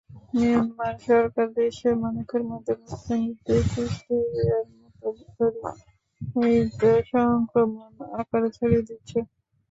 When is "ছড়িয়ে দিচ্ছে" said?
8.57-9.17